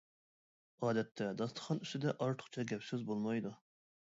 ئادەتتە 0.87 1.27
داستىخان 1.41 1.83
ئۈستىدە 1.83 2.15
ئارتۇقچە 2.25 2.67
گەپ-سۆز 2.73 3.05
بولمايدۇ. 3.11 3.57